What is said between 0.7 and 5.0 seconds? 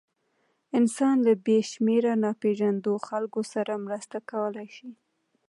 انسان له بېشمېره ناپېژاندو خلکو سره مرسته کولی شي.